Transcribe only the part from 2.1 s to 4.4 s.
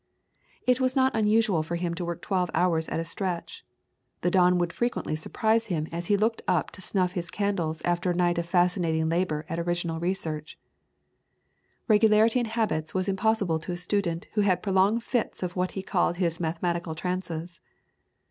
for twelve hours at a stretch. The